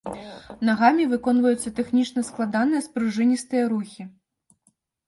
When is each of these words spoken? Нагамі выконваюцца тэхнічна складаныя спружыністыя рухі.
Нагамі 0.69 1.05
выконваюцца 1.11 1.73
тэхнічна 1.81 2.25
складаныя 2.31 2.81
спружыністыя 2.87 3.63
рухі. 3.77 4.13